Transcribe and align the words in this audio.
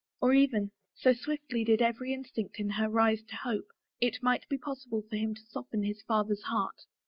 Or 0.19 0.33
even, 0.33 0.71
so 0.95 1.13
swiftly 1.13 1.63
did 1.63 1.79
every 1.79 2.11
instinct 2.11 2.59
in 2.59 2.71
her 2.71 2.89
rise 2.89 3.21
to 3.21 3.35
hope, 3.35 3.67
it 3.99 4.23
might 4.23 4.49
be 4.49 4.57
possible 4.57 5.03
for 5.07 5.15
him 5.15 5.35
to 5.35 5.45
soften 5.45 5.83
his 5.83 6.01
father's 6.01 6.41
heart. 6.41 6.87